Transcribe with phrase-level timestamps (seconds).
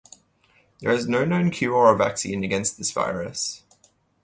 [0.79, 3.61] There is no known cure or vaccine against this virus.